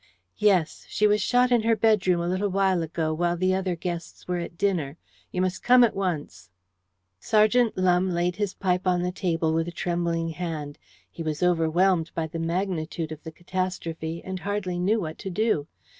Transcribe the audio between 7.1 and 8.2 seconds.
Sergeant Lumbe